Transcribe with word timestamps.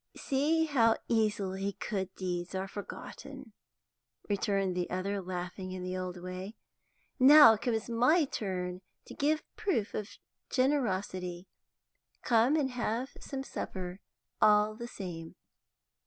"See 0.17 0.65
how 0.65 0.97
easily 1.07 1.77
good 1.79 2.15
deeds 2.15 2.55
are 2.55 2.67
forgotten," 2.67 3.53
returned 4.27 4.75
the 4.75 4.89
other, 4.89 5.21
laughing 5.21 5.73
in 5.73 5.83
the 5.83 5.95
old 5.95 6.19
way. 6.19 6.55
"Now 7.19 7.55
comes 7.55 7.87
my 7.87 8.25
turn 8.25 8.81
to 9.05 9.13
give 9.13 9.43
proof 9.55 9.93
of 9.93 10.17
generosity. 10.49 11.47
Come 12.23 12.55
and 12.55 12.71
have 12.71 13.11
some 13.19 13.43
supper 13.43 13.99
all 14.41 14.73
the 14.73 14.87
same." 14.87 15.35